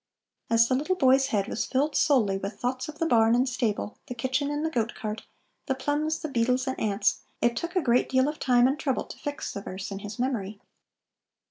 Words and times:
As 0.49 0.67
the 0.67 0.73
little 0.73 0.95
boy's 0.95 1.27
head 1.27 1.47
was 1.47 1.67
filled 1.67 1.95
solely 1.95 2.39
with 2.39 2.59
thoughts 2.59 2.89
of 2.89 2.97
the 2.97 3.05
barn 3.05 3.35
and 3.35 3.47
stable, 3.47 3.99
the 4.07 4.15
kitchen 4.15 4.49
and 4.49 4.65
the 4.65 4.71
goat 4.71 4.95
cart, 4.95 5.27
the 5.67 5.75
plums, 5.75 6.21
the 6.23 6.27
beetles 6.27 6.65
and 6.65 6.79
ants, 6.79 7.21
it 7.39 7.55
took 7.55 7.75
a 7.75 7.83
great 7.83 8.09
deal 8.09 8.27
of 8.27 8.39
time 8.39 8.67
and 8.67 8.79
trouble 8.79 9.03
to 9.03 9.19
fix 9.19 9.51
the 9.53 9.61
verse 9.61 9.91
in 9.91 9.99
his 9.99 10.17
memory. 10.17 10.59